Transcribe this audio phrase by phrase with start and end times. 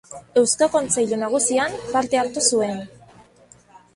[0.41, 2.81] Eusko Kontseilu Nagusian parte hartu zuen.